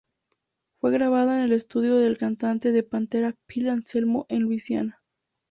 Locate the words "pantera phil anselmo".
2.81-4.25